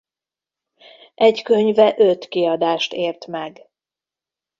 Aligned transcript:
Egy 1.15 1.41
könyve 1.43 1.95
öt 1.97 2.27
kiadást 2.27 2.93
ért 2.93 3.27
meg. 3.27 3.69